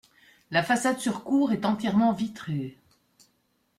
[0.49, 2.75] La façade sur cour est entièrement vitrée.